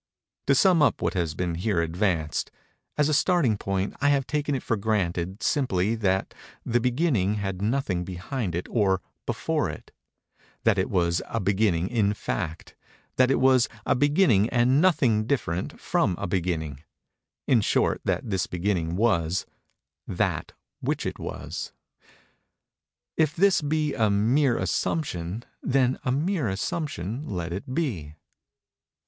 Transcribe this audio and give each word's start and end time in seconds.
To 0.47 0.55
sum 0.55 0.81
up 0.81 0.99
what 1.03 1.13
has 1.13 1.35
been 1.35 1.53
here 1.53 1.79
advanced:—As 1.79 3.07
a 3.07 3.13
starting 3.13 3.55
point 3.55 3.95
I 4.01 4.09
have 4.09 4.25
taken 4.25 4.55
it 4.55 4.63
for 4.63 4.75
granted, 4.75 5.43
simply, 5.43 5.93
that 5.93 6.33
the 6.65 6.79
Beginning 6.79 7.35
had 7.35 7.61
nothing 7.61 8.03
behind 8.03 8.55
it 8.55 8.65
or 8.71 8.99
before 9.27 9.69
it—that 9.69 10.79
it 10.79 10.89
was 10.89 11.21
a 11.27 11.39
Beginning 11.39 11.87
in 11.87 12.15
fact—that 12.15 13.29
it 13.29 13.39
was 13.39 13.69
a 13.85 13.93
beginning 13.93 14.49
and 14.49 14.81
nothing 14.81 15.27
different 15.27 15.79
from 15.79 16.15
a 16.17 16.25
beginning—in 16.25 17.61
short 17.61 18.01
that 18.03 18.27
this 18.27 18.47
Beginning 18.47 18.95
was——that 18.95 20.51
which 20.79 21.05
it 21.05 21.19
was. 21.19 21.73
If 23.17 23.35
this 23.35 23.61
be 23.61 23.93
a 23.93 24.09
"mere 24.09 24.57
assumption" 24.57 25.45
then 25.61 25.99
a 26.03 26.11
"mere 26.11 26.47
assumption" 26.49 27.29
let 27.29 27.53
it 27.53 27.75
be. 27.75 28.15